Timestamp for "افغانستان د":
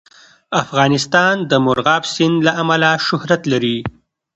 0.61-1.53